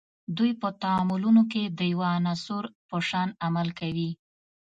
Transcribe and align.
دوی 0.37 0.51
په 0.61 0.69
تعاملونو 0.81 1.41
کې 1.51 1.63
د 1.77 1.79
یوه 1.93 2.07
عنصر 2.17 2.63
په 2.89 2.97
شان 3.07 3.29
عمل 3.45 3.67
کوي. 3.79 4.09